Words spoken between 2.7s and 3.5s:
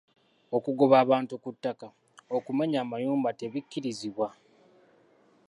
amayumba